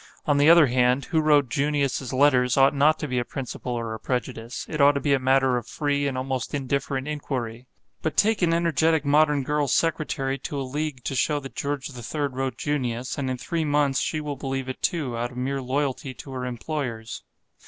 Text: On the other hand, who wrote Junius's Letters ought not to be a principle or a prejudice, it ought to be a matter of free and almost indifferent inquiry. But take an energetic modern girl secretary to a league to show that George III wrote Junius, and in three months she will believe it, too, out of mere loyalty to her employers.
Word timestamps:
On 0.25 0.37
the 0.39 0.49
other 0.49 0.65
hand, 0.65 1.05
who 1.05 1.21
wrote 1.21 1.47
Junius's 1.47 2.11
Letters 2.11 2.57
ought 2.57 2.73
not 2.73 2.97
to 2.97 3.07
be 3.07 3.19
a 3.19 3.23
principle 3.23 3.73
or 3.73 3.93
a 3.93 3.99
prejudice, 3.99 4.65
it 4.67 4.81
ought 4.81 4.93
to 4.93 4.99
be 4.99 5.13
a 5.13 5.19
matter 5.19 5.57
of 5.57 5.67
free 5.67 6.07
and 6.07 6.17
almost 6.17 6.55
indifferent 6.55 7.07
inquiry. 7.07 7.67
But 8.01 8.17
take 8.17 8.41
an 8.41 8.51
energetic 8.51 9.05
modern 9.05 9.43
girl 9.43 9.67
secretary 9.67 10.39
to 10.39 10.59
a 10.59 10.63
league 10.65 11.03
to 11.03 11.13
show 11.13 11.39
that 11.41 11.53
George 11.53 11.87
III 11.95 12.21
wrote 12.29 12.57
Junius, 12.57 13.19
and 13.19 13.29
in 13.29 13.37
three 13.37 13.63
months 13.63 13.99
she 13.99 14.19
will 14.21 14.37
believe 14.37 14.67
it, 14.67 14.81
too, 14.81 15.15
out 15.15 15.33
of 15.33 15.37
mere 15.37 15.61
loyalty 15.61 16.15
to 16.15 16.31
her 16.31 16.47
employers. 16.47 17.21